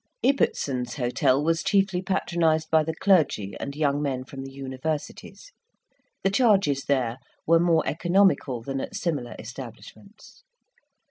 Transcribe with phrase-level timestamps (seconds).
[0.23, 5.51] Ibbetson's hotel was chiefly patronized by the clergy and young men from the universities.
[6.23, 10.41] The charges there were more economical than at similar establishments.